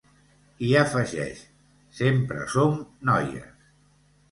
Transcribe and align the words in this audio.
I 0.67 0.69
afegeix: 0.79 1.43
Sempre 1.99 2.41
som 2.57 2.75
noies. 3.13 3.71